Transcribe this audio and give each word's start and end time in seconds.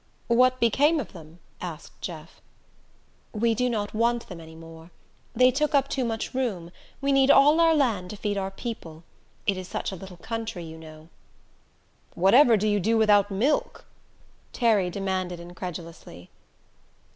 "What 0.29 0.59
became 0.59 0.99
of 0.99 1.13
them?" 1.13 1.37
asked 1.61 2.01
Jeff. 2.01 2.41
"We 3.33 3.53
do 3.53 3.69
not 3.69 3.93
want 3.93 4.27
them 4.29 4.41
anymore. 4.41 4.89
They 5.35 5.51
took 5.51 5.75
up 5.75 5.87
too 5.87 6.03
much 6.03 6.33
room 6.33 6.71
we 7.01 7.11
need 7.11 7.29
all 7.29 7.59
our 7.59 7.75
land 7.75 8.09
to 8.09 8.17
feed 8.17 8.35
our 8.35 8.49
people. 8.49 9.03
It 9.45 9.57
is 9.57 9.67
such 9.67 9.91
a 9.91 9.95
little 9.95 10.17
country, 10.17 10.63
you 10.63 10.79
know." 10.79 11.09
"Whatever 12.15 12.57
do 12.57 12.67
you 12.67 12.79
do 12.79 12.97
without 12.97 13.29
milk?" 13.29 13.85
Terry 14.53 14.89
demanded 14.89 15.39
incredulously. 15.39 16.31